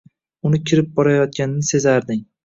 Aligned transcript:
Uni 0.49 0.59
kirib 0.69 0.87
borayotganini 0.95 1.67
sezarding. 1.73 2.25